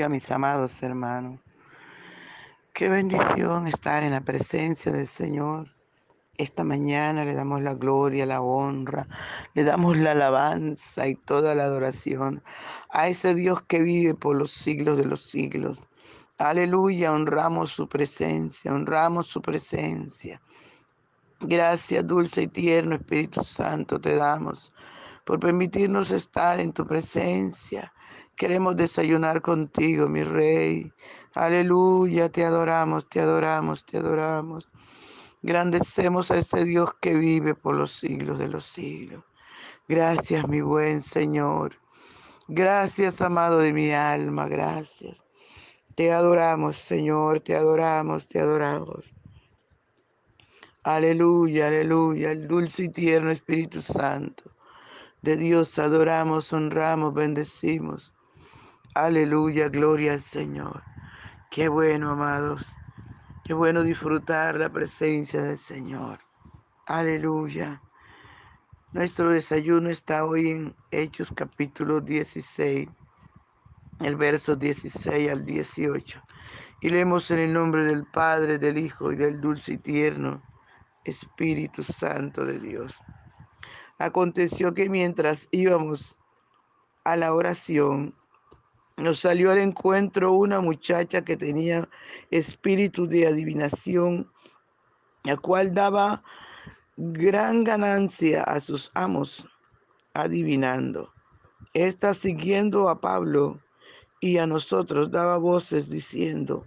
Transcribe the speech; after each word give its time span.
bendiga, 0.00 0.08
mis 0.08 0.30
amados 0.30 0.82
hermanos. 0.82 1.40
Qué 2.72 2.88
bendición 2.88 3.66
estar 3.66 4.02
en 4.02 4.12
la 4.12 4.22
presencia 4.22 4.90
del 4.90 5.06
Señor. 5.06 5.68
Esta 6.38 6.64
mañana 6.64 7.26
le 7.26 7.34
damos 7.34 7.60
la 7.60 7.74
gloria, 7.74 8.24
la 8.24 8.40
honra, 8.40 9.06
le 9.52 9.62
damos 9.62 9.98
la 9.98 10.12
alabanza 10.12 11.06
y 11.06 11.16
toda 11.16 11.54
la 11.54 11.64
adoración 11.64 12.42
a 12.88 13.08
ese 13.08 13.34
Dios 13.34 13.60
que 13.62 13.82
vive 13.82 14.14
por 14.14 14.36
los 14.36 14.52
siglos 14.52 14.96
de 14.96 15.04
los 15.04 15.22
siglos. 15.22 15.82
Aleluya, 16.38 17.12
honramos 17.12 17.72
su 17.72 17.86
presencia, 17.86 18.72
honramos 18.72 19.26
su 19.26 19.42
presencia. 19.42 20.40
Gracias, 21.40 22.06
dulce 22.06 22.42
y 22.42 22.48
tierno 22.48 22.94
Espíritu 22.94 23.44
Santo, 23.44 24.00
te 24.00 24.16
damos 24.16 24.72
por 25.26 25.38
permitirnos 25.40 26.10
estar 26.10 26.58
en 26.58 26.72
tu 26.72 26.86
presencia. 26.86 27.92
Queremos 28.40 28.74
desayunar 28.74 29.42
contigo, 29.42 30.08
mi 30.08 30.24
Rey. 30.24 30.90
Aleluya, 31.34 32.30
te 32.30 32.42
adoramos, 32.42 33.06
te 33.06 33.20
adoramos, 33.20 33.84
te 33.84 33.98
adoramos. 33.98 34.70
Grandecemos 35.42 36.30
a 36.30 36.38
ese 36.38 36.64
Dios 36.64 36.88
que 37.02 37.14
vive 37.16 37.54
por 37.54 37.74
los 37.74 37.92
siglos 37.92 38.38
de 38.38 38.48
los 38.48 38.64
siglos. 38.64 39.22
Gracias, 39.86 40.48
mi 40.48 40.62
buen 40.62 41.02
Señor. 41.02 41.74
Gracias, 42.48 43.20
amado 43.20 43.58
de 43.58 43.74
mi 43.74 43.92
alma, 43.92 44.48
gracias. 44.48 45.22
Te 45.94 46.10
adoramos, 46.10 46.78
Señor, 46.78 47.40
te 47.40 47.54
adoramos, 47.54 48.26
te 48.26 48.40
adoramos. 48.40 49.12
Aleluya, 50.82 51.66
aleluya, 51.66 52.32
el 52.32 52.48
dulce 52.48 52.84
y 52.84 52.88
tierno 52.88 53.32
Espíritu 53.32 53.82
Santo. 53.82 54.44
De 55.20 55.36
Dios 55.36 55.78
adoramos, 55.78 56.54
honramos, 56.54 57.12
bendecimos. 57.12 58.14
Aleluya, 58.94 59.68
gloria 59.68 60.14
al 60.14 60.20
Señor. 60.20 60.82
Qué 61.48 61.68
bueno, 61.68 62.10
amados. 62.10 62.66
Qué 63.44 63.54
bueno 63.54 63.84
disfrutar 63.84 64.56
la 64.56 64.68
presencia 64.68 65.42
del 65.42 65.58
Señor. 65.58 66.18
Aleluya. 66.86 67.80
Nuestro 68.92 69.30
desayuno 69.30 69.90
está 69.90 70.24
hoy 70.24 70.50
en 70.50 70.76
Hechos 70.90 71.32
capítulo 71.32 72.00
16, 72.00 72.88
el 74.00 74.16
verso 74.16 74.56
16 74.56 75.30
al 75.30 75.44
18. 75.44 76.20
Y 76.80 76.88
leemos 76.88 77.30
en 77.30 77.38
el 77.38 77.52
nombre 77.52 77.84
del 77.84 78.06
Padre, 78.06 78.58
del 78.58 78.76
Hijo 78.76 79.12
y 79.12 79.16
del 79.16 79.40
dulce 79.40 79.74
y 79.74 79.78
tierno 79.78 80.42
Espíritu 81.04 81.84
Santo 81.84 82.44
de 82.44 82.58
Dios. 82.58 83.00
Aconteció 84.00 84.74
que 84.74 84.88
mientras 84.88 85.46
íbamos 85.52 86.16
a 87.04 87.14
la 87.14 87.32
oración, 87.34 88.16
nos 89.00 89.20
salió 89.20 89.50
al 89.50 89.58
encuentro 89.58 90.32
una 90.32 90.60
muchacha 90.60 91.24
que 91.24 91.36
tenía 91.36 91.88
espíritu 92.30 93.06
de 93.06 93.26
adivinación, 93.26 94.30
la 95.24 95.36
cual 95.36 95.74
daba 95.74 96.22
gran 96.96 97.64
ganancia 97.64 98.42
a 98.44 98.60
sus 98.60 98.90
amos, 98.94 99.48
adivinando. 100.14 101.12
Esta 101.72 102.14
siguiendo 102.14 102.88
a 102.88 103.00
Pablo 103.00 103.60
y 104.20 104.36
a 104.38 104.46
nosotros 104.46 105.10
daba 105.10 105.38
voces 105.38 105.88
diciendo, 105.88 106.66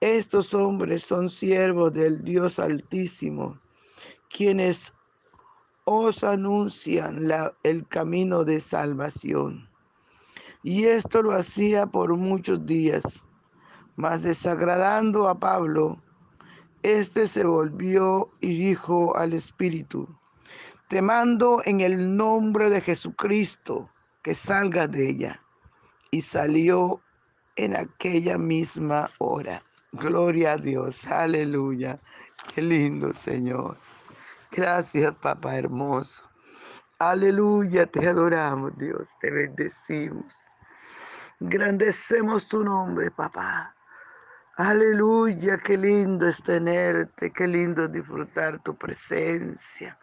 estos 0.00 0.52
hombres 0.52 1.04
son 1.04 1.30
siervos 1.30 1.92
del 1.94 2.22
Dios 2.22 2.58
Altísimo, 2.58 3.58
quienes 4.28 4.92
os 5.84 6.22
anuncian 6.22 7.20
el 7.62 7.86
camino 7.88 8.44
de 8.44 8.60
salvación. 8.60 9.71
Y 10.62 10.84
esto 10.84 11.22
lo 11.22 11.32
hacía 11.32 11.86
por 11.86 12.16
muchos 12.16 12.64
días. 12.66 13.26
Mas 13.96 14.22
desagradando 14.22 15.28
a 15.28 15.38
Pablo, 15.38 16.02
éste 16.82 17.26
se 17.26 17.44
volvió 17.44 18.30
y 18.40 18.56
dijo 18.56 19.16
al 19.16 19.32
Espíritu, 19.32 20.08
te 20.88 21.02
mando 21.02 21.62
en 21.64 21.80
el 21.80 22.16
nombre 22.16 22.70
de 22.70 22.80
Jesucristo 22.80 23.90
que 24.22 24.34
salgas 24.34 24.90
de 24.90 25.10
ella. 25.10 25.42
Y 26.10 26.20
salió 26.20 27.00
en 27.56 27.76
aquella 27.76 28.38
misma 28.38 29.10
hora. 29.18 29.62
Gloria 29.92 30.52
a 30.52 30.56
Dios, 30.58 31.06
aleluya. 31.06 32.00
Qué 32.54 32.62
lindo, 32.62 33.12
Señor. 33.12 33.78
Gracias, 34.50 35.14
papá 35.16 35.56
hermoso. 35.56 36.24
Aleluya, 36.98 37.86
te 37.86 38.06
adoramos, 38.06 38.76
Dios, 38.76 39.08
te 39.20 39.30
bendecimos. 39.30 40.51
Grandecemos 41.44 42.46
tu 42.46 42.62
nombre, 42.62 43.10
papá. 43.10 43.74
Aleluya, 44.58 45.58
qué 45.58 45.76
lindo 45.76 46.28
es 46.28 46.40
tenerte, 46.40 47.32
qué 47.32 47.48
lindo 47.48 47.86
es 47.86 47.92
disfrutar 47.92 48.60
tu 48.60 48.76
presencia. 48.76 49.98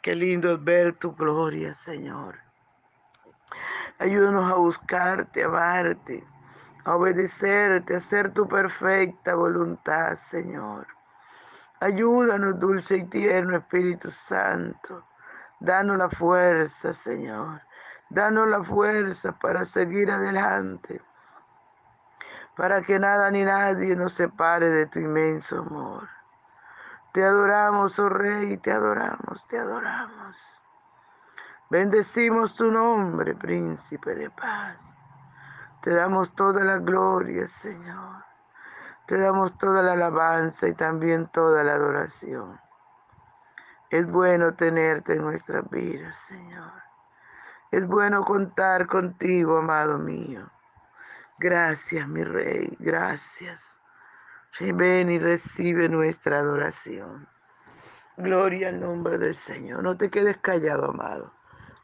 Qué 0.00 0.14
lindo 0.14 0.52
es 0.52 0.62
ver 0.62 0.94
tu 0.94 1.12
gloria, 1.12 1.74
Señor. 1.74 2.38
Ayúdanos 3.98 4.48
a 4.48 4.54
buscarte, 4.54 5.42
a 5.42 5.46
amarte, 5.46 6.24
a 6.84 6.94
obedecerte, 6.94 7.94
a 7.94 7.96
hacer 7.96 8.32
tu 8.32 8.46
perfecta 8.46 9.34
voluntad, 9.34 10.14
Señor. 10.14 10.86
Ayúdanos, 11.80 12.60
dulce 12.60 12.98
y 12.98 13.04
tierno 13.06 13.56
Espíritu 13.56 14.08
Santo. 14.08 15.04
Danos 15.58 15.98
la 15.98 16.08
fuerza, 16.10 16.94
Señor. 16.94 17.60
Danos 18.14 18.46
la 18.46 18.62
fuerza 18.62 19.32
para 19.32 19.64
seguir 19.64 20.08
adelante. 20.08 21.02
Para 22.56 22.80
que 22.80 23.00
nada 23.00 23.28
ni 23.32 23.42
nadie 23.42 23.96
nos 23.96 24.12
separe 24.12 24.70
de 24.70 24.86
tu 24.86 25.00
inmenso 25.00 25.58
amor. 25.58 26.08
Te 27.12 27.24
adoramos, 27.24 27.98
oh 27.98 28.08
Rey, 28.08 28.56
te 28.58 28.70
adoramos, 28.70 29.44
te 29.48 29.58
adoramos. 29.58 30.36
Bendecimos 31.70 32.54
tu 32.54 32.70
nombre, 32.70 33.34
príncipe 33.34 34.14
de 34.14 34.30
paz. 34.30 34.94
Te 35.82 35.90
damos 35.90 36.32
toda 36.36 36.62
la 36.62 36.78
gloria, 36.78 37.48
Señor. 37.48 38.24
Te 39.08 39.18
damos 39.18 39.58
toda 39.58 39.82
la 39.82 39.94
alabanza 39.94 40.68
y 40.68 40.74
también 40.74 41.26
toda 41.32 41.64
la 41.64 41.72
adoración. 41.72 42.60
Es 43.90 44.06
bueno 44.06 44.54
tenerte 44.54 45.14
en 45.14 45.22
nuestras 45.22 45.68
vidas, 45.68 46.14
Señor. 46.14 46.93
Es 47.74 47.88
bueno 47.88 48.24
contar 48.24 48.86
contigo, 48.86 49.56
amado 49.56 49.98
mío. 49.98 50.48
Gracias, 51.40 52.06
mi 52.06 52.22
Rey, 52.22 52.76
gracias. 52.78 53.80
Ven 54.60 55.10
y 55.10 55.18
recibe 55.18 55.88
nuestra 55.88 56.38
adoración. 56.38 57.28
Gloria 58.16 58.68
al 58.68 58.78
nombre 58.78 59.18
del 59.18 59.34
Señor. 59.34 59.82
No 59.82 59.96
te 59.96 60.08
quedes 60.08 60.36
callado, 60.36 60.90
amado. 60.90 61.34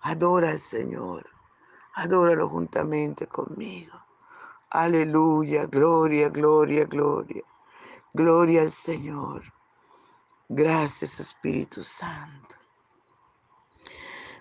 Adora 0.02 0.50
al 0.50 0.60
Señor. 0.60 1.28
Adóralo 1.94 2.48
juntamente 2.48 3.26
conmigo. 3.26 4.00
Aleluya, 4.70 5.66
gloria, 5.66 6.28
gloria, 6.28 6.84
gloria. 6.84 7.42
Gloria 8.14 8.62
al 8.62 8.70
Señor. 8.70 9.42
Gracias 10.48 11.18
Espíritu 11.18 11.82
Santo. 11.82 12.59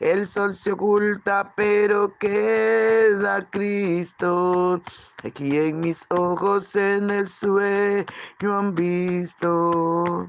El 0.00 0.26
sol 0.26 0.54
se 0.54 0.72
oculta, 0.72 1.52
pero 1.56 2.16
queda 2.18 3.48
Cristo. 3.50 4.80
Aquí 5.24 5.58
en 5.58 5.80
mis 5.80 6.06
ojos 6.10 6.74
en 6.76 7.10
el 7.10 7.28
sueño 7.28 8.06
han 8.42 8.74
visto. 8.74 10.28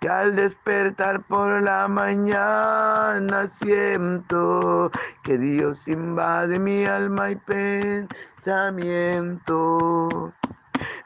Y 0.00 0.06
al 0.06 0.36
despertar 0.36 1.22
por 1.24 1.60
la 1.60 1.88
mañana 1.88 3.46
siento 3.46 4.90
que 5.24 5.36
Dios 5.36 5.88
invade 5.88 6.60
mi 6.60 6.84
alma 6.84 7.30
y 7.30 7.36
pensamiento. 8.46 10.32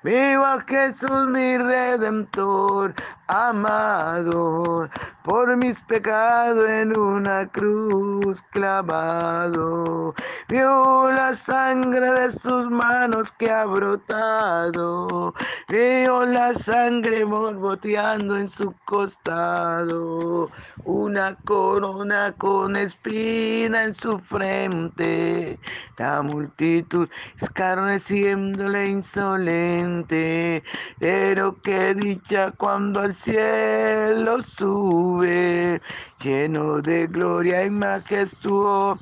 Viva 0.02 0.62
Jesús 0.66 1.26
mi 1.28 1.56
redentor, 1.56 2.92
amado, 3.30 4.88
por 5.22 5.56
mis 5.56 5.80
pecados 5.82 6.68
en 6.68 6.98
una 6.98 7.46
cruz 7.46 8.42
clavado. 8.50 10.14
Vio 10.48 11.10
la 11.10 11.32
sangre 11.34 12.10
de 12.10 12.32
sus 12.32 12.68
manos 12.68 13.30
que 13.30 13.48
ha 13.48 13.66
brotado. 13.66 15.32
Vio 15.68 16.24
la 16.24 16.52
sangre 16.54 17.22
borboteando 17.22 18.36
en 18.36 18.48
su 18.48 18.74
costado. 18.84 20.50
Una 20.84 21.36
corona 21.44 22.34
con 22.36 22.74
espina 22.74 23.84
en 23.84 23.94
su 23.94 24.18
frente. 24.18 25.58
La 25.98 26.22
multitud 26.22 27.08
escarneciéndole 27.40 28.88
insolente. 28.88 30.64
Pero 30.98 31.60
qué 31.62 31.94
dicha 31.94 32.50
cuando 32.52 33.00
al 33.00 33.14
cielo 33.20 34.42
sube, 34.42 35.80
lleno 36.22 36.80
de 36.80 37.06
gloria 37.06 37.64
y 37.64 37.70
majestuosa 37.70 38.98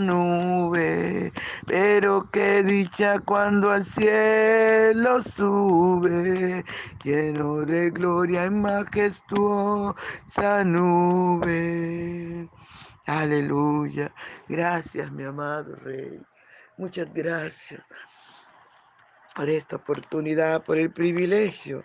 nube. 0.00 1.32
Pero 1.66 2.30
qué 2.30 2.62
dicha 2.62 3.18
cuando 3.18 3.72
al 3.72 3.84
cielo 3.84 5.20
sube, 5.20 6.64
lleno 7.02 7.66
de 7.66 7.90
gloria 7.90 8.46
y 8.46 8.50
majestuosa 8.50 9.94
nube. 10.64 12.48
Aleluya. 13.06 14.14
Gracias, 14.48 15.10
mi 15.10 15.24
amado 15.24 15.74
Rey. 15.74 16.22
Muchas 16.76 17.12
gracias 17.12 17.82
por 19.34 19.50
esta 19.50 19.76
oportunidad, 19.76 20.62
por 20.62 20.78
el 20.78 20.92
privilegio 20.92 21.84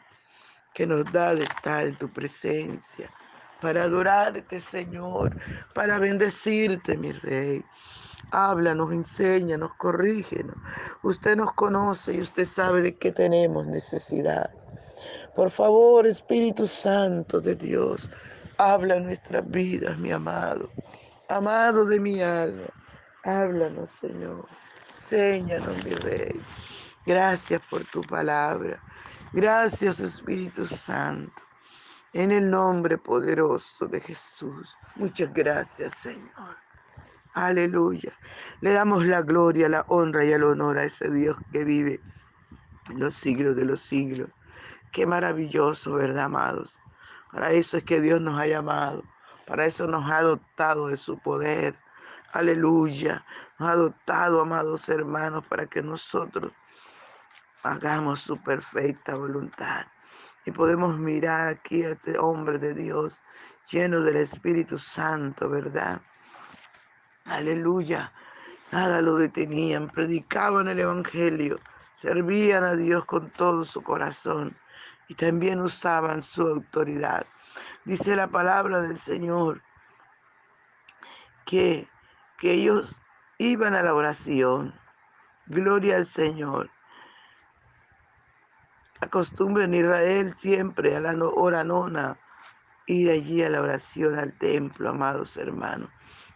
que 0.76 0.86
nos 0.86 1.10
da 1.12 1.34
de 1.34 1.44
estar 1.44 1.88
en 1.88 1.98
tu 1.98 2.12
presencia, 2.12 3.10
para 3.62 3.84
adorarte, 3.84 4.60
Señor, 4.60 5.36
para 5.74 5.98
bendecirte, 5.98 6.98
mi 6.98 7.14
Rey. 7.14 7.64
Háblanos, 8.32 8.92
enséñanos, 8.92 9.74
corrígenos. 9.76 10.56
Usted 11.02 11.38
nos 11.38 11.54
conoce 11.54 12.14
y 12.14 12.22
usted 12.22 12.46
sabe 12.46 12.82
de 12.82 12.96
qué 12.98 13.12
tenemos 13.12 13.66
necesidad. 13.66 14.52
Por 15.34 15.50
favor, 15.50 16.06
Espíritu 16.06 16.68
Santo 16.68 17.40
de 17.40 17.56
Dios, 17.56 18.10
habla 18.58 19.00
nuestras 19.00 19.50
vidas, 19.50 19.98
mi 19.98 20.12
amado. 20.12 20.70
Amado 21.30 21.86
de 21.86 22.00
mi 22.00 22.22
alma, 22.22 22.68
háblanos, 23.24 23.90
Señor. 23.90 24.46
Enséñanos, 24.94 25.84
mi 25.86 25.92
Rey. 25.92 26.42
Gracias 27.06 27.62
por 27.70 27.86
tu 27.86 28.02
palabra. 28.02 28.82
Gracias 29.36 30.00
Espíritu 30.00 30.66
Santo. 30.66 31.42
En 32.14 32.32
el 32.32 32.50
nombre 32.50 32.98
poderoso 32.98 33.86
de 33.86 34.00
Jesús. 34.00 34.78
Muchas 34.96 35.34
gracias 35.34 35.94
Señor. 35.94 36.56
Aleluya. 37.34 38.14
Le 38.62 38.72
damos 38.72 39.06
la 39.06 39.22
gloria, 39.24 39.68
la 39.68 39.84
honra 39.90 40.24
y 40.24 40.32
el 40.32 40.42
honor 40.42 40.78
a 40.78 40.86
ese 40.86 41.12
Dios 41.12 41.36
que 41.52 41.66
vive 41.66 42.00
en 42.90 43.02
los 43.02 43.16
siglos 43.16 43.58
de 43.58 43.66
los 43.66 43.82
siglos. 43.82 44.30
Qué 44.94 45.06
maravilloso, 45.06 45.96
¿verdad, 45.96 46.24
amados? 46.24 46.80
Para 47.34 47.52
eso 47.52 47.76
es 47.76 47.84
que 47.84 48.00
Dios 48.00 48.22
nos 48.22 48.40
ha 48.40 48.48
llamado. 48.48 49.04
Para 49.46 49.66
eso 49.66 49.86
nos 49.86 50.10
ha 50.10 50.20
adoptado 50.20 50.88
de 50.88 50.96
su 50.96 51.20
poder. 51.20 51.76
Aleluya. 52.32 53.26
Nos 53.60 53.68
ha 53.68 53.72
adoptado, 53.74 54.40
amados 54.40 54.88
hermanos, 54.88 55.46
para 55.46 55.66
que 55.66 55.84
nosotros 55.84 56.54
hagamos 57.66 58.22
su 58.22 58.38
perfecta 58.38 59.16
voluntad. 59.16 59.88
Y 60.46 60.52
podemos 60.52 60.98
mirar 61.00 61.48
aquí 61.48 61.84
a 61.84 61.90
este 61.90 62.18
hombre 62.20 62.60
de 62.60 62.74
Dios 62.74 63.20
lleno 63.70 64.02
del 64.02 64.18
Espíritu 64.18 64.78
Santo, 64.78 65.50
¿verdad? 65.50 66.02
Aleluya. 67.26 68.14
Nada 68.72 69.02
lo 69.02 69.16
detenían, 69.16 69.90
predicaban 69.90 70.68
el 70.68 70.80
Evangelio, 70.80 71.60
servían 71.92 72.64
a 72.64 72.76
Dios 72.76 73.06
con 73.06 73.32
todo 73.32 73.66
su 73.66 73.82
corazón 73.82 74.56
y 75.08 75.16
también 75.16 75.60
usaban 75.60 76.22
su 76.22 76.42
autoridad. 76.42 77.26
Dice 77.86 78.16
la 78.16 78.28
palabra 78.28 78.82
del 78.82 78.98
Señor 78.98 79.62
que, 81.46 81.88
que 82.38 82.54
ellos 82.54 83.02
iban 83.38 83.74
a 83.74 83.82
la 83.82 83.96
oración. 83.96 84.74
Gloria 85.48 85.98
al 85.98 86.06
Señor. 86.06 86.75
La 89.02 89.10
costumbre 89.10 89.66
en 89.66 89.74
Israel 89.74 90.34
siempre 90.38 90.96
a 90.96 91.00
la 91.00 91.14
hora 91.14 91.64
nona, 91.64 92.18
ir 92.88 93.10
allí 93.10 93.44
a 93.44 93.50
la 93.50 93.62
oración 93.62 94.18
al 94.18 94.38
templo, 94.38 94.90
amados 94.90 95.36
hermanos. 95.38 95.90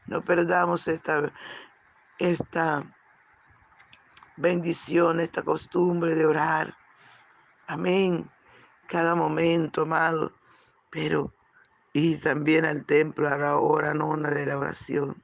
No 0.08 0.22
perdamos 0.24 0.88
esta, 0.88 1.32
esta 2.18 2.84
bendición, 4.38 5.20
esta 5.20 5.44
costumbre 5.44 6.16
de 6.16 6.26
orar. 6.26 6.76
Amén. 7.68 8.30
Cada 8.88 9.16
momento, 9.16 9.84
amado. 9.84 10.34
Pero 10.90 11.32
y 11.94 12.16
también 12.18 12.66
al 12.66 12.86
templo 12.86 13.28
a 13.28 13.38
la 13.38 13.58
hora 13.58 13.94
nona 13.94 14.32
de 14.32 14.46
la 14.46 14.58
oración. 14.58 15.22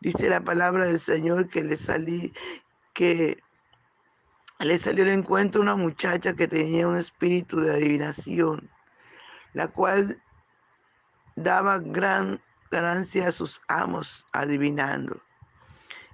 Dice 0.00 0.28
la 0.28 0.40
palabra 0.40 0.86
del 0.86 1.00
Señor 1.00 1.48
que 1.48 1.64
le 1.64 1.76
salí, 1.76 2.32
que 2.92 3.42
le 4.64 4.78
salió 4.78 5.04
al 5.04 5.10
encuentro 5.10 5.60
una 5.60 5.76
muchacha 5.76 6.34
que 6.34 6.48
tenía 6.48 6.88
un 6.88 6.96
espíritu 6.96 7.60
de 7.60 7.74
adivinación, 7.74 8.70
la 9.52 9.68
cual 9.68 10.20
daba 11.36 11.78
gran 11.78 12.40
ganancia 12.70 13.28
a 13.28 13.32
sus 13.32 13.60
amos 13.68 14.24
adivinando. 14.32 15.20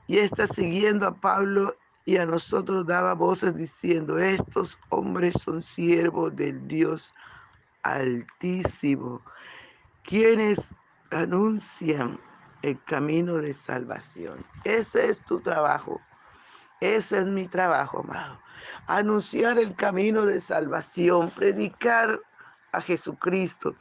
Y 0.08 0.18
esta 0.18 0.46
siguiendo 0.46 1.06
a 1.06 1.14
Pablo 1.14 1.74
y 2.04 2.16
a 2.16 2.26
nosotros 2.26 2.84
daba 2.84 3.14
voces 3.14 3.54
diciendo, 3.54 4.18
estos 4.18 4.76
hombres 4.88 5.34
son 5.40 5.62
siervos 5.62 6.34
del 6.34 6.66
Dios 6.66 7.14
altísimo, 7.84 9.22
quienes 10.02 10.74
anuncian 11.10 12.18
el 12.62 12.82
camino 12.84 13.36
de 13.36 13.54
salvación. 13.54 14.44
Ese 14.64 15.08
es 15.08 15.24
tu 15.24 15.40
trabajo 15.40 16.00
ese 16.82 17.18
es 17.18 17.26
mi 17.26 17.46
trabajo, 17.46 18.00
amado. 18.00 18.40
Anunciar 18.88 19.58
el 19.58 19.74
camino 19.76 20.26
de 20.26 20.40
salvación, 20.40 21.30
predicar 21.30 22.20
a 22.72 22.80
Jesucristo, 22.80 23.76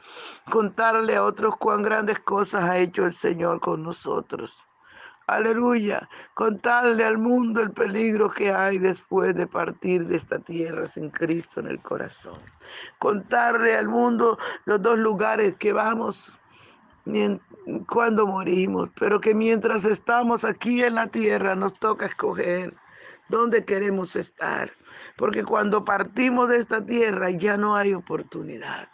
contarle 0.50 1.16
a 1.16 1.24
otros 1.24 1.56
cuán 1.56 1.82
grandes 1.82 2.20
cosas 2.20 2.64
ha 2.64 2.78
hecho 2.78 3.04
el 3.04 3.12
Señor 3.12 3.60
con 3.60 3.82
nosotros. 3.82 4.64
Aleluya, 5.26 6.08
contarle 6.34 7.04
al 7.04 7.16
mundo 7.16 7.60
el 7.60 7.70
peligro 7.70 8.30
que 8.30 8.52
hay 8.52 8.78
después 8.78 9.34
de 9.34 9.46
partir 9.46 10.06
de 10.06 10.16
esta 10.16 10.38
tierra 10.38 10.84
sin 10.84 11.10
Cristo 11.10 11.60
en 11.60 11.68
el 11.68 11.80
corazón. 11.80 12.38
Contarle 12.98 13.74
al 13.74 13.88
mundo 13.88 14.38
los 14.64 14.82
dos 14.82 14.98
lugares 14.98 15.56
que 15.56 15.72
vamos 15.72 16.38
cuando 17.88 18.26
morimos, 18.26 18.90
pero 18.98 19.20
que 19.20 19.34
mientras 19.34 19.84
estamos 19.84 20.44
aquí 20.44 20.82
en 20.82 20.96
la 20.96 21.06
tierra 21.06 21.54
nos 21.54 21.78
toca 21.78 22.06
escoger 22.06 22.74
dónde 23.28 23.64
queremos 23.64 24.16
estar, 24.16 24.72
porque 25.16 25.44
cuando 25.44 25.84
partimos 25.84 26.48
de 26.48 26.58
esta 26.58 26.84
tierra 26.84 27.30
ya 27.30 27.56
no 27.56 27.76
hay 27.76 27.94
oportunidad. 27.94 28.88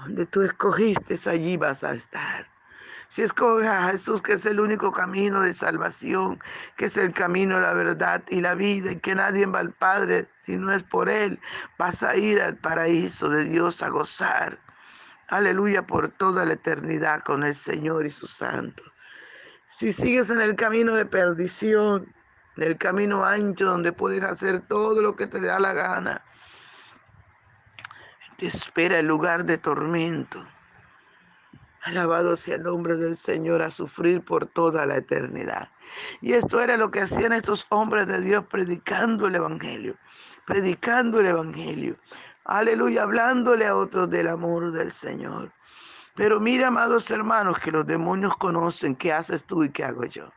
Donde 0.00 0.26
tú 0.26 0.42
escogiste, 0.42 1.16
allí 1.28 1.56
vas 1.56 1.82
a 1.82 1.94
estar. 1.94 2.46
Si 3.08 3.22
escoges 3.22 3.68
a 3.68 3.90
Jesús, 3.90 4.20
que 4.20 4.34
es 4.34 4.44
el 4.46 4.60
único 4.60 4.92
camino 4.92 5.40
de 5.40 5.54
salvación, 5.54 6.40
que 6.76 6.86
es 6.86 6.96
el 6.96 7.12
camino, 7.12 7.60
la 7.60 7.72
verdad 7.72 8.22
y 8.28 8.40
la 8.40 8.54
vida, 8.54 8.92
y 8.92 9.00
que 9.00 9.14
nadie 9.14 9.46
va 9.46 9.60
al 9.60 9.72
Padre 9.72 10.28
si 10.40 10.56
no 10.56 10.72
es 10.72 10.82
por 10.82 11.08
Él, 11.08 11.40
vas 11.78 12.02
a 12.02 12.16
ir 12.16 12.42
al 12.42 12.56
paraíso 12.56 13.28
de 13.28 13.44
Dios 13.44 13.82
a 13.82 13.88
gozar 13.88 14.58
aleluya, 15.28 15.86
por 15.86 16.08
toda 16.08 16.44
la 16.44 16.54
eternidad 16.54 17.22
con 17.22 17.42
el 17.42 17.54
Señor 17.54 18.06
y 18.06 18.10
su 18.10 18.26
santo. 18.26 18.82
Si 19.68 19.92
sigues 19.92 20.30
en 20.30 20.40
el 20.40 20.56
camino 20.56 20.94
de 20.94 21.06
perdición, 21.06 22.12
en 22.56 22.62
el 22.62 22.78
camino 22.78 23.24
ancho 23.24 23.66
donde 23.66 23.92
puedes 23.92 24.22
hacer 24.22 24.60
todo 24.60 25.00
lo 25.02 25.16
que 25.16 25.26
te 25.26 25.40
da 25.40 25.60
la 25.60 25.72
gana, 25.72 26.22
te 28.38 28.46
espera 28.46 28.98
el 28.98 29.06
lugar 29.06 29.44
de 29.44 29.58
tormento. 29.58 30.46
Alabado 31.82 32.34
sea 32.36 32.56
el 32.56 32.64
nombre 32.64 32.96
del 32.96 33.16
Señor 33.16 33.62
a 33.62 33.70
sufrir 33.70 34.22
por 34.22 34.46
toda 34.46 34.86
la 34.86 34.96
eternidad. 34.96 35.70
Y 36.20 36.32
esto 36.32 36.60
era 36.60 36.76
lo 36.76 36.90
que 36.90 37.00
hacían 37.00 37.32
estos 37.32 37.64
hombres 37.68 38.08
de 38.08 38.20
Dios 38.20 38.44
predicando 38.50 39.28
el 39.28 39.36
Evangelio, 39.36 39.96
predicando 40.44 41.20
el 41.20 41.26
Evangelio 41.26 41.96
aleluya, 42.46 43.02
hablándole 43.02 43.66
a 43.66 43.76
otros 43.76 44.08
del 44.10 44.28
amor 44.28 44.72
del 44.72 44.90
Señor. 44.90 45.52
Pero 46.14 46.40
mira, 46.40 46.68
amados 46.68 47.10
hermanos, 47.10 47.58
que 47.58 47.70
los 47.70 47.86
demonios 47.86 48.36
conocen 48.36 48.96
qué 48.96 49.12
haces 49.12 49.44
tú 49.44 49.64
y 49.64 49.70
qué 49.70 49.84
hago 49.84 50.04
yo. 50.04 50.30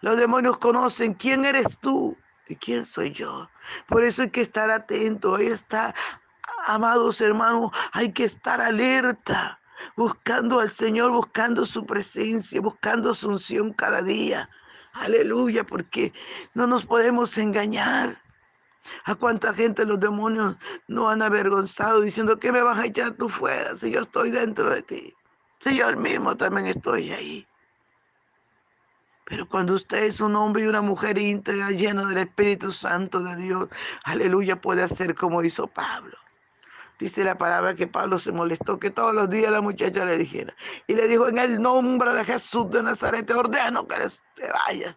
Los 0.00 0.16
demonios 0.16 0.58
conocen 0.58 1.14
quién 1.14 1.44
eres 1.44 1.78
tú 1.78 2.16
y 2.48 2.56
quién 2.56 2.84
soy 2.84 3.10
yo. 3.10 3.48
Por 3.86 4.02
eso 4.04 4.22
hay 4.22 4.30
que 4.30 4.40
estar 4.40 4.70
atento. 4.70 5.36
Ahí 5.36 5.46
está, 5.46 5.94
amados 6.66 7.20
hermanos, 7.20 7.70
hay 7.92 8.12
que 8.12 8.24
estar 8.24 8.60
alerta, 8.60 9.60
buscando 9.96 10.60
al 10.60 10.70
Señor, 10.70 11.10
buscando 11.10 11.66
su 11.66 11.84
presencia, 11.86 12.60
buscando 12.60 13.14
su 13.14 13.28
unción 13.28 13.72
cada 13.72 14.02
día. 14.02 14.48
Aleluya, 14.92 15.64
porque 15.64 16.12
no 16.54 16.66
nos 16.66 16.86
podemos 16.86 17.36
engañar. 17.38 18.22
¿A 19.06 19.14
cuánta 19.14 19.54
gente 19.54 19.86
los 19.86 19.98
demonios 19.98 20.56
no 20.88 21.08
han 21.08 21.22
avergonzado 21.22 22.02
diciendo 22.02 22.38
que 22.38 22.52
me 22.52 22.62
vas 22.62 22.78
a 22.78 22.86
echar 22.86 23.12
tú 23.12 23.28
fuera 23.28 23.74
si 23.74 23.90
yo 23.90 24.02
estoy 24.02 24.30
dentro 24.30 24.72
de 24.72 24.82
ti? 24.82 25.14
Si 25.60 25.76
yo 25.76 25.90
mismo 25.96 26.36
también 26.36 26.66
estoy 26.66 27.10
ahí. 27.10 27.46
Pero 29.26 29.48
cuando 29.48 29.74
usted 29.74 30.04
es 30.04 30.20
un 30.20 30.36
hombre 30.36 30.64
y 30.64 30.66
una 30.66 30.82
mujer 30.82 31.18
íntegra, 31.18 31.70
llena 31.70 32.06
del 32.06 32.18
Espíritu 32.18 32.72
Santo 32.72 33.20
de 33.20 33.36
Dios, 33.36 33.68
aleluya, 34.04 34.60
puede 34.60 34.82
hacer 34.82 35.14
como 35.14 35.42
hizo 35.42 35.66
Pablo. 35.66 36.16
Dice 36.98 37.24
la 37.24 37.36
palabra 37.36 37.74
que 37.74 37.86
Pablo 37.86 38.18
se 38.18 38.30
molestó 38.30 38.78
que 38.78 38.90
todos 38.90 39.14
los 39.14 39.28
días 39.28 39.50
la 39.50 39.60
muchacha 39.60 40.04
le 40.04 40.16
dijera. 40.16 40.54
Y 40.86 40.94
le 40.94 41.08
dijo, 41.08 41.28
en 41.28 41.38
el 41.38 41.60
nombre 41.60 42.14
de 42.14 42.24
Jesús 42.24 42.70
de 42.70 42.82
Nazaret, 42.82 43.26
te 43.26 43.34
ordeno 43.34 43.88
que 43.88 43.96
te 44.36 44.48
vayas. 44.66 44.96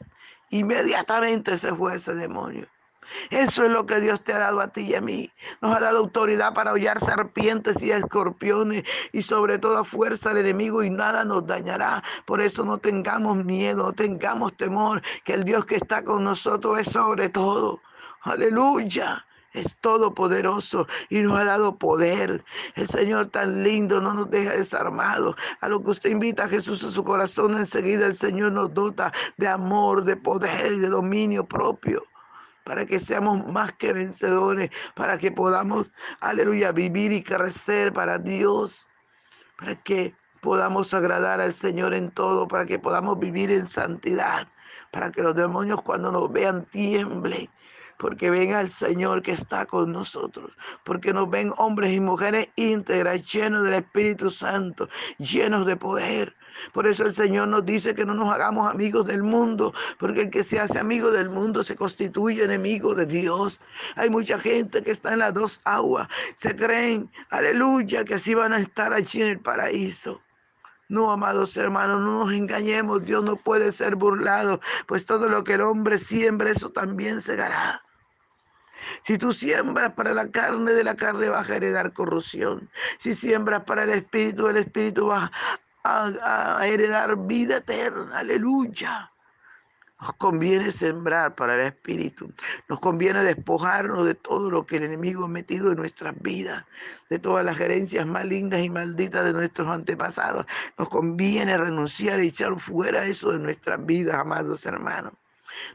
Inmediatamente 0.49 1.57
se 1.57 1.73
fue 1.73 1.95
ese 1.95 2.13
demonio. 2.13 2.67
Eso 3.29 3.63
es 3.65 3.71
lo 3.71 3.85
que 3.85 3.99
Dios 3.99 4.23
te 4.23 4.33
ha 4.33 4.39
dado 4.39 4.61
a 4.61 4.69
ti 4.69 4.81
y 4.81 4.95
a 4.95 5.01
mí. 5.01 5.31
Nos 5.61 5.75
ha 5.75 5.79
dado 5.79 5.99
autoridad 5.99 6.53
para 6.53 6.73
hollar 6.73 6.99
serpientes 6.99 7.81
y 7.81 7.91
escorpiones 7.91 8.83
y 9.11 9.21
sobre 9.21 9.57
toda 9.57 9.83
fuerza 9.83 10.31
al 10.31 10.37
enemigo 10.37 10.83
y 10.83 10.89
nada 10.89 11.25
nos 11.25 11.45
dañará. 11.45 12.03
Por 12.25 12.41
eso 12.41 12.63
no 12.63 12.77
tengamos 12.77 13.43
miedo, 13.43 13.83
no 13.83 13.93
tengamos 13.93 14.55
temor, 14.55 15.01
que 15.23 15.33
el 15.33 15.43
Dios 15.43 15.65
que 15.65 15.75
está 15.75 16.03
con 16.03 16.23
nosotros 16.23 16.79
es 16.79 16.89
sobre 16.89 17.29
todo. 17.29 17.81
Aleluya 18.21 19.23
es 19.53 19.75
todopoderoso 19.77 20.87
y 21.09 21.19
nos 21.19 21.39
ha 21.39 21.45
dado 21.45 21.77
poder. 21.77 22.43
El 22.75 22.87
Señor 22.87 23.27
tan 23.27 23.63
lindo 23.63 23.99
no 24.01 24.13
nos 24.13 24.29
deja 24.29 24.51
desarmados. 24.51 25.35
A 25.61 25.67
lo 25.67 25.83
que 25.83 25.91
usted 25.91 26.11
invita 26.11 26.45
a 26.45 26.49
Jesús 26.49 26.83
a 26.83 26.91
su 26.91 27.03
corazón, 27.03 27.57
enseguida 27.57 28.05
el 28.05 28.15
Señor 28.15 28.51
nos 28.51 28.73
dota 28.73 29.11
de 29.37 29.47
amor, 29.47 30.03
de 30.03 30.15
poder 30.15 30.73
y 30.73 30.79
de 30.79 30.89
dominio 30.89 31.45
propio 31.45 32.03
para 32.67 32.85
que 32.85 32.99
seamos 32.99 33.47
más 33.47 33.71
que 33.73 33.93
vencedores, 33.93 34.69
para 34.93 35.17
que 35.17 35.31
podamos, 35.31 35.89
aleluya, 36.19 36.73
vivir 36.73 37.13
y 37.13 37.23
crecer 37.23 37.93
para 37.93 38.19
Dios, 38.19 38.89
para 39.57 39.81
que 39.83 40.13
podamos 40.41 40.93
agradar 40.93 41.39
al 41.39 41.53
Señor 41.53 41.93
en 41.93 42.11
todo, 42.11 42.45
para 42.45 42.65
que 42.65 42.77
podamos 42.77 43.17
vivir 43.19 43.51
en 43.51 43.65
santidad, 43.65 44.49
para 44.91 45.13
que 45.13 45.23
los 45.23 45.33
demonios 45.33 45.81
cuando 45.81 46.11
nos 46.11 46.29
vean 46.29 46.65
tiemblen, 46.65 47.49
porque 47.97 48.29
ven 48.29 48.53
al 48.53 48.67
Señor 48.67 49.21
que 49.21 49.31
está 49.31 49.65
con 49.65 49.93
nosotros, 49.93 50.51
porque 50.83 51.13
nos 51.13 51.29
ven 51.29 51.53
hombres 51.55 51.93
y 51.93 52.01
mujeres 52.01 52.49
íntegras, 52.57 53.23
llenos 53.31 53.63
del 53.63 53.75
Espíritu 53.75 54.29
Santo, 54.29 54.89
llenos 55.19 55.65
de 55.65 55.77
poder. 55.77 56.35
Por 56.73 56.87
eso 56.87 57.05
el 57.05 57.13
Señor 57.13 57.47
nos 57.47 57.65
dice 57.65 57.95
que 57.95 58.05
no 58.05 58.13
nos 58.13 58.33
hagamos 58.33 58.69
amigos 58.69 59.05
del 59.07 59.23
mundo, 59.23 59.73
porque 59.99 60.21
el 60.21 60.29
que 60.29 60.43
se 60.43 60.59
hace 60.59 60.79
amigo 60.79 61.11
del 61.11 61.29
mundo 61.29 61.63
se 61.63 61.75
constituye 61.75 62.43
enemigo 62.43 62.95
de 62.95 63.05
Dios. 63.05 63.59
Hay 63.95 64.09
mucha 64.09 64.39
gente 64.39 64.83
que 64.83 64.91
está 64.91 65.13
en 65.13 65.19
las 65.19 65.33
dos 65.33 65.59
aguas, 65.63 66.07
se 66.35 66.55
creen, 66.55 67.09
aleluya, 67.29 68.03
que 68.05 68.15
así 68.15 68.33
van 68.33 68.53
a 68.53 68.59
estar 68.59 68.93
allí 68.93 69.21
en 69.21 69.29
el 69.29 69.39
paraíso. 69.39 70.21
No, 70.89 71.11
amados 71.11 71.57
hermanos, 71.57 71.99
no 72.01 72.23
nos 72.23 72.33
engañemos, 72.33 73.03
Dios 73.03 73.23
no 73.23 73.35
puede 73.35 73.71
ser 73.73 73.95
burlado, 73.95 74.61
pues 74.87 75.05
todo 75.05 75.27
lo 75.27 75.43
que 75.43 75.55
el 75.55 75.61
hombre 75.61 75.99
siembra, 75.99 76.51
eso 76.51 76.69
también 76.69 77.21
segará. 77.21 77.81
Si 79.03 79.17
tú 79.17 79.33
siembras 79.33 79.93
para 79.93 80.13
la 80.13 80.29
carne, 80.29 80.71
de 80.73 80.83
la 80.83 80.95
carne 80.95 81.29
vas 81.29 81.49
a 81.49 81.55
heredar 81.55 81.93
corrupción. 81.93 82.69
Si 82.99 83.15
siembras 83.15 83.63
para 83.63 83.83
el 83.83 83.89
espíritu, 83.89 84.45
del 84.45 84.57
espíritu 84.57 85.07
vas 85.07 85.29
a, 85.83 86.59
heredar 86.65 87.15
vida 87.27 87.57
eterna. 87.57 88.19
Aleluya. 88.19 89.11
Nos 89.99 90.13
conviene 90.13 90.71
sembrar 90.71 91.33
para 91.33 91.55
el 91.55 91.61
Espíritu. 91.61 92.31
Nos 92.67 92.79
conviene 92.79 93.23
despojarnos 93.23 94.05
de 94.05 94.13
todo 94.13 94.51
lo 94.51 94.65
que 94.65 94.77
el 94.77 94.83
enemigo 94.83 95.25
ha 95.25 95.27
metido 95.27 95.71
en 95.71 95.77
nuestras 95.77 96.13
vidas, 96.21 96.65
de 97.09 97.17
todas 97.17 97.43
las 97.43 97.57
gerencias 97.57 98.05
malignas 98.05 98.61
y 98.61 98.69
malditas 98.69 99.25
de 99.25 99.33
nuestros 99.33 99.67
antepasados. 99.67 100.45
Nos 100.77 100.89
conviene 100.89 101.57
renunciar 101.57 102.21
y 102.21 102.27
echar 102.27 102.59
fuera 102.59 103.05
eso 103.05 103.31
de 103.31 103.39
nuestras 103.39 103.83
vidas, 103.83 104.15
amados 104.15 104.65
hermanos. 104.67 105.13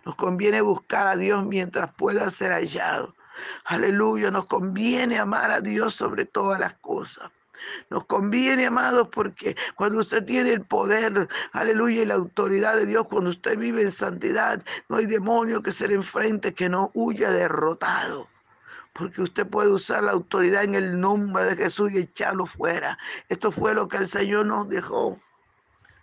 Nos 0.05 0.15
conviene 0.15 0.61
buscar 0.61 1.09
a 1.09 1.17
Dios 1.17 1.45
mientras 1.45 1.93
pueda 1.95 2.31
ser 2.31 2.53
hallado. 2.53 3.17
Aleluya, 3.65 4.31
nos 4.31 4.45
conviene 4.47 5.19
amar 5.19 5.51
a 5.51 5.61
Dios 5.61 5.97
sobre 5.97 6.27
todas 6.27 6.61
las 6.61 6.75
cosas. 6.75 7.31
Nos 7.91 8.05
conviene, 8.07 8.67
amados, 8.67 9.09
porque 9.09 9.57
cuando 9.75 10.01
usted 10.01 10.25
tiene 10.25 10.53
el 10.53 10.63
poder, 10.63 11.29
aleluya, 11.53 12.03
y 12.03 12.07
la 12.07 12.15
autoridad 12.15 12.77
de 12.77 12.87
Dios, 12.87 13.07
cuando 13.09 13.31
usted 13.31 13.59
vive 13.59 13.83
en 13.83 13.93
santidad, 13.93 14.63
no 14.89 14.97
hay 14.97 15.07
demonio 15.07 15.63
que 15.63 15.73
se 15.73 15.89
le 15.89 15.95
enfrente 15.95 16.55
que 16.55 16.69
no 16.69 16.91
huya 16.95 17.31
derrotado. 17.31 18.29
Porque 18.93 19.23
usted 19.23 19.47
puede 19.47 19.71
usar 19.71 20.05
la 20.05 20.13
autoridad 20.13 20.65
en 20.65 20.75
el 20.75 21.01
nombre 21.01 21.45
de 21.47 21.57
Jesús 21.57 21.93
y 21.93 21.99
echarlo 21.99 22.47
fuera. 22.47 22.99
Esto 23.29 23.51
fue 23.51 23.75
lo 23.75 23.89
que 23.89 23.97
el 23.97 24.07
Señor 24.07 24.47
nos 24.47 24.69
dejó. 24.69 25.19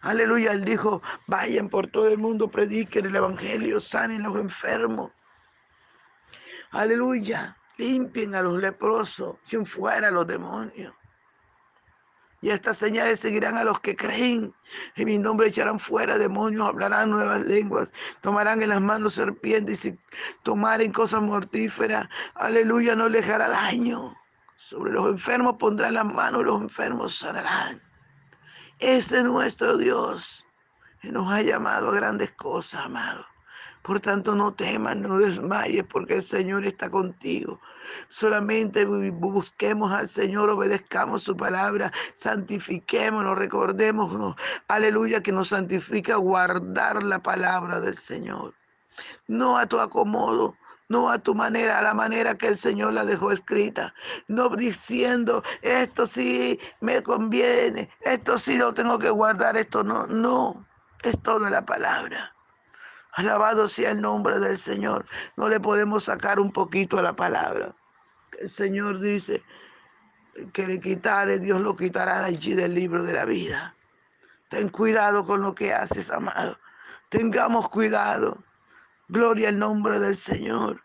Aleluya, 0.02 0.54
Él 0.54 0.64
dijo, 0.64 1.02
vayan 1.28 1.70
por 1.70 1.88
todo 1.88 2.08
el 2.08 2.18
mundo, 2.18 2.50
prediquen 2.50 3.06
el 3.06 3.16
Evangelio, 3.16 3.80
sanen 3.80 4.24
los 4.24 4.38
enfermos. 4.38 5.12
Aleluya, 6.72 7.58
limpien 7.78 8.36
a 8.36 8.42
los 8.42 8.62
leprosos, 8.62 9.38
sin 9.46 9.66
fuera 9.66 10.10
los 10.12 10.26
demonios. 10.28 10.94
Y 12.42 12.50
estas 12.52 12.78
señales 12.78 13.20
seguirán 13.20 13.58
a 13.58 13.64
los 13.64 13.80
que 13.82 13.96
creen. 13.96 14.54
En 14.96 15.06
mi 15.06 15.18
nombre 15.18 15.48
echarán 15.48 15.80
fuera 15.80 16.18
demonios, 16.18 16.68
hablarán 16.68 17.10
nuevas 17.10 17.42
lenguas, 17.42 17.92
tomarán 18.22 18.62
en 18.62 18.70
las 18.70 18.82
manos 18.82 19.16
serpientes 19.16 19.84
y 19.86 19.92
si 19.92 20.00
tomaren 20.44 20.94
cosas 20.94 21.22
mortíferas, 21.22 22.08
aleluya, 22.36 22.96
no 22.96 23.10
les 23.10 23.28
hará 23.28 23.50
daño. 23.50 24.16
Sobre 24.58 24.94
los 24.94 25.08
enfermos 25.08 25.56
pondrán 25.58 25.96
las 25.96 26.06
manos, 26.06 26.46
los 26.46 26.62
enfermos 26.62 27.18
sanarán. 27.18 27.82
Ese 28.80 29.18
es 29.18 29.24
nuestro 29.26 29.76
Dios, 29.76 30.46
que 31.02 31.12
nos 31.12 31.30
ha 31.32 31.42
llamado 31.42 31.90
a 31.90 31.96
grandes 31.96 32.32
cosas, 32.32 32.86
amado. 32.86 33.26
Por 33.82 34.00
tanto, 34.00 34.36
no 34.36 34.54
temas, 34.54 34.98
no 34.98 35.18
desmayes, 35.18 35.86
porque 35.86 36.16
el 36.16 36.24
Señor 36.24 36.66
está 36.66 36.90
contigo. 36.90 37.60
Solamente 38.10 38.86
busquemos 38.86 39.92
al 39.92 40.08
Señor, 40.08 40.50
obedezcamos 40.50 41.24
su 41.24 41.36
palabra, 41.36 41.92
santifiquémonos, 42.14 43.38
recordémonos, 43.38 44.36
aleluya, 44.68 45.24
que 45.24 45.32
nos 45.32 45.50
santifica 45.50 46.18
guardar 46.18 47.02
la 47.04 47.20
palabra 47.20 47.80
del 47.80 47.96
Señor. 47.96 48.54
No 49.28 49.58
a 49.58 49.66
tu 49.66 49.80
acomodo, 49.80 50.56
no 50.90 51.10
a 51.10 51.20
tu 51.20 51.34
manera, 51.34 51.80
a 51.80 51.82
la 51.82 51.94
manera 51.94 52.38
que 52.38 52.48
el 52.48 52.58
Señor 52.58 52.94
la 52.94 53.06
dejó 53.06 53.32
escrita, 53.32 53.94
no 54.28 54.50
diciendo, 54.50 55.44
esto 55.62 56.06
sí 56.06 56.60
me 56.82 57.02
conviene, 57.02 57.90
esto 58.02 58.38
sí 58.38 58.58
lo 58.58 58.74
tengo 58.74 59.00
que 59.00 59.10
guardar, 59.10 59.56
esto 59.56 59.84
no, 59.84 60.06
no, 60.08 60.68
es 61.04 61.22
toda 61.22 61.50
la 61.50 61.66
palabra. 61.66 62.36
Alabado 63.14 63.68
sea 63.68 63.92
el 63.92 64.02
nombre 64.02 64.40
del 64.40 64.58
Señor. 64.58 65.06
No 65.36 65.50
le 65.50 65.60
podemos 65.60 66.06
sacar 66.06 66.40
un 66.40 66.52
poquito 66.52 66.98
a 66.98 67.02
la 67.02 67.16
palabra. 67.16 67.76
El 68.40 68.50
Señor 68.50 69.00
dice 69.00 69.44
que 70.54 70.68
le 70.68 70.80
quitare, 70.80 71.40
Dios 71.40 71.60
lo 71.62 71.76
quitará 71.76 72.20
de 72.20 72.26
allí 72.28 72.54
del 72.54 72.76
libro 72.76 73.04
de 73.04 73.14
la 73.14 73.26
vida. 73.26 73.76
Ten 74.50 74.70
cuidado 74.70 75.26
con 75.26 75.42
lo 75.42 75.54
que 75.54 75.74
haces, 75.74 76.10
amado. 76.10 76.58
Tengamos 77.10 77.70
cuidado. 77.70 78.44
Gloria 79.08 79.50
al 79.50 79.60
nombre 79.60 80.00
del 80.00 80.16
Señor. 80.16 80.82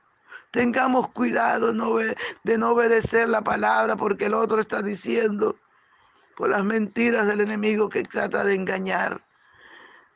Tengamos 0.50 1.08
cuidado 1.10 1.72
de 2.44 2.58
no 2.58 2.70
obedecer 2.70 3.28
la 3.28 3.42
palabra 3.42 3.96
porque 3.96 4.26
el 4.26 4.34
otro 4.34 4.60
está 4.60 4.82
diciendo 4.82 5.56
por 6.36 6.48
las 6.48 6.64
mentiras 6.64 7.26
del 7.26 7.40
enemigo 7.40 7.88
que 7.88 8.04
trata 8.04 8.44
de 8.44 8.54
engañar. 8.54 9.20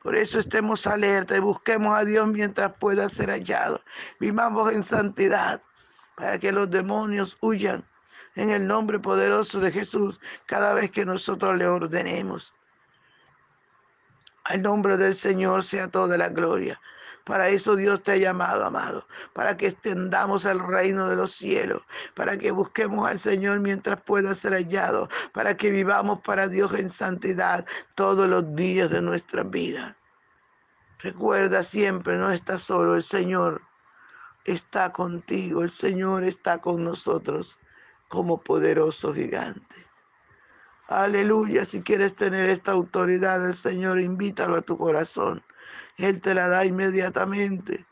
Por 0.03 0.15
eso 0.15 0.39
estemos 0.39 0.87
alerta 0.87 1.37
y 1.37 1.41
busquemos 1.41 1.97
a 1.97 2.05
Dios 2.05 2.29
mientras 2.29 2.73
pueda 2.75 3.09
ser 3.09 3.31
hallado. 3.31 3.83
Vivamos 4.21 4.73
en 4.73 4.85
santidad 4.85 5.61
para 6.17 6.39
que 6.39 6.53
los 6.53 6.71
demonios 6.71 7.37
huyan 7.41 7.85
en 8.35 8.51
el 8.51 8.67
nombre 8.67 9.01
poderoso 9.01 9.61
de 9.61 9.73
Jesús 9.73 10.21
cada 10.47 10.73
vez 10.73 10.91
que 10.91 11.05
nosotros 11.05 11.57
le 11.57 11.67
ordenemos. 11.67 12.53
Al 14.45 14.63
nombre 14.63 14.97
del 14.97 15.15
Señor 15.15 15.63
sea 15.65 15.89
toda 15.89 16.17
la 16.17 16.29
gloria. 16.29 16.81
Para 17.29 17.51
eso 17.51 17.77
Dios 17.77 18.03
te 18.03 18.13
ha 18.13 18.17
llamado, 18.17 18.65
amado, 18.65 19.07
para 19.35 19.55
que 19.55 19.67
extendamos 19.67 20.47
el 20.47 20.61
reino 20.61 21.11
de 21.11 21.17
los 21.17 21.33
cielos, 21.33 21.83
para 22.15 22.39
que 22.39 22.51
busquemos 22.51 23.07
al 23.07 23.19
Señor 23.19 23.61
mientras 23.61 24.01
pueda 24.01 24.35
ser 24.35 24.55
hallado, 24.55 25.11
para 25.35 25.55
que 25.55 25.71
vivamos 25.71 26.21
para 26.21 26.49
Dios 26.49 26.73
en 26.73 26.89
santidad 26.89 27.67
todos 27.95 28.27
los 28.31 28.55
días 28.57 28.89
de 28.89 29.03
nuestra 29.03 29.43
vida. 29.43 29.95
Recuerda 31.01 31.63
siempre, 31.63 32.17
no 32.17 32.31
estás 32.31 32.63
solo, 32.63 32.97
el 32.97 33.03
Señor 33.03 33.61
está 34.47 34.91
contigo, 34.91 35.63
el 35.63 35.71
Señor 35.71 36.25
está 36.25 36.63
con 36.63 36.83
nosotros 36.83 37.59
como 38.09 38.41
poderoso 38.41 39.13
gigante. 39.13 39.87
Aleluya, 40.87 41.67
si 41.67 41.83
quieres 41.83 42.15
tener 42.15 42.49
esta 42.49 42.73
autoridad 42.73 43.41
del 43.41 43.53
Señor, 43.53 44.01
invítalo 44.01 44.57
a 44.57 44.63
tu 44.63 44.79
corazón. 44.79 45.43
Él 45.99 46.21
te 46.21 46.35
la 46.35 46.49
da 46.49 46.65
inmediatamente. 46.65 47.87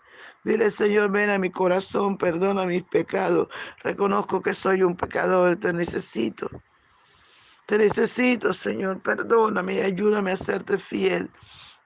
Dile, 0.44 0.70
Señor, 0.70 1.10
ven 1.10 1.30
a 1.30 1.38
mi 1.38 1.50
corazón, 1.50 2.16
perdona 2.16 2.64
mis 2.64 2.84
pecados. 2.84 3.48
Reconozco 3.82 4.40
que 4.40 4.54
soy 4.54 4.82
un 4.82 4.96
pecador, 4.96 5.56
te 5.56 5.72
necesito. 5.72 6.48
Te 7.66 7.78
necesito, 7.78 8.54
Señor, 8.54 9.02
perdóname 9.02 9.75
y 9.75 9.80
ayúdame 9.80 10.30
a 10.30 10.36
serte 10.36 10.78
fiel 10.78 11.28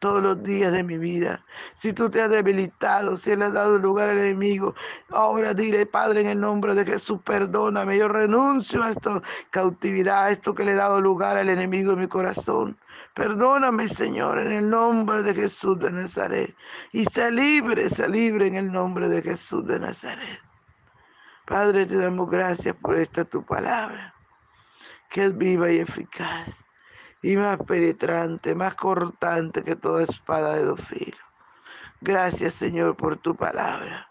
todos 0.00 0.22
los 0.22 0.42
días 0.42 0.72
de 0.72 0.82
mi 0.82 0.98
vida. 0.98 1.44
Si 1.74 1.92
tú 1.92 2.10
te 2.10 2.20
has 2.20 2.30
debilitado, 2.30 3.16
si 3.16 3.36
le 3.36 3.44
has 3.44 3.52
dado 3.52 3.78
lugar 3.78 4.08
al 4.08 4.18
enemigo, 4.18 4.74
ahora 5.10 5.54
dile, 5.54 5.86
Padre, 5.86 6.22
en 6.22 6.28
el 6.28 6.40
nombre 6.40 6.74
de 6.74 6.84
Jesús, 6.84 7.20
perdóname. 7.22 7.98
Yo 7.98 8.08
renuncio 8.08 8.82
a 8.82 8.90
esta 8.90 9.22
cautividad, 9.50 10.24
a 10.24 10.30
esto 10.30 10.54
que 10.54 10.64
le 10.64 10.72
he 10.72 10.74
dado 10.74 11.00
lugar 11.00 11.36
al 11.36 11.50
enemigo 11.50 11.92
en 11.92 12.00
mi 12.00 12.08
corazón. 12.08 12.76
Perdóname, 13.14 13.88
Señor, 13.88 14.38
en 14.38 14.52
el 14.52 14.70
nombre 14.70 15.22
de 15.22 15.34
Jesús 15.34 15.78
de 15.78 15.92
Nazaret. 15.92 16.56
Y 16.92 17.04
sé 17.04 17.30
libre, 17.30 17.86
libre 18.08 18.46
en 18.48 18.54
el 18.56 18.72
nombre 18.72 19.08
de 19.08 19.20
Jesús 19.22 19.66
de 19.66 19.78
Nazaret. 19.78 20.40
Padre, 21.46 21.84
te 21.84 21.96
damos 21.96 22.30
gracias 22.30 22.74
por 22.76 22.96
esta 22.96 23.24
tu 23.24 23.44
palabra, 23.44 24.14
que 25.10 25.24
es 25.24 25.36
viva 25.36 25.70
y 25.70 25.80
eficaz 25.80 26.64
y 27.22 27.36
más 27.36 27.58
penetrante, 27.58 28.54
más 28.54 28.74
cortante 28.74 29.62
que 29.62 29.76
toda 29.76 30.04
espada 30.04 30.54
de 30.54 30.64
dos 30.64 30.80
filos. 30.80 31.20
Gracias, 32.00 32.54
Señor, 32.54 32.96
por 32.96 33.18
tu 33.18 33.34
palabra. 33.34 34.08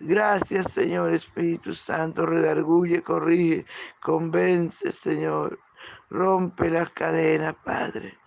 Gracias, 0.00 0.72
Señor 0.72 1.12
Espíritu 1.12 1.72
Santo, 1.72 2.26
redarguye, 2.26 3.02
corrige, 3.02 3.64
convence, 4.00 4.90
Señor. 4.90 5.60
Rompe 6.10 6.68
las 6.68 6.90
cadenas, 6.90 7.54
Padre. 7.64 8.18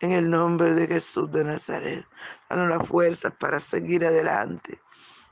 En 0.00 0.12
el 0.12 0.30
nombre 0.30 0.74
de 0.74 0.86
Jesús 0.86 1.30
de 1.32 1.42
Nazaret, 1.42 2.06
danos 2.48 2.68
las 2.68 2.86
fuerzas 2.86 3.32
para 3.40 3.58
seguir 3.58 4.06
adelante 4.06 4.80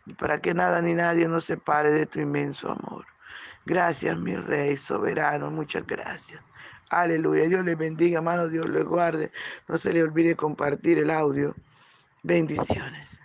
y 0.07 0.15
para 0.15 0.41
que 0.41 0.55
nada 0.55 0.83
ni 0.83 0.95
nadie 0.95 1.29
nos 1.29 1.45
separe 1.45 1.93
de 1.93 2.07
tu 2.07 2.19
inmenso 2.19 2.73
amor. 2.73 3.07
Gracias, 3.65 4.19
mi 4.19 4.35
Rey 4.35 4.77
soberano, 4.77 5.51
muchas 5.53 5.87
gracias. 5.87 6.43
Aleluya. 6.93 7.49
Dios 7.49 7.65
le 7.65 7.75
bendiga, 7.75 8.19
hermano. 8.19 8.49
Dios 8.49 8.69
le 8.69 8.83
guarde. 8.83 9.33
No 9.67 9.79
se 9.79 9.95
le 9.95 10.03
olvide 10.03 10.37
compartir 10.37 10.99
el 10.99 11.11
audio. 11.11 11.55
Bendiciones. 12.23 13.19